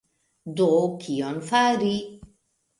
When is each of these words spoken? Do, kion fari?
Do, 0.61 0.69
kion 1.05 1.39
fari? 1.53 1.95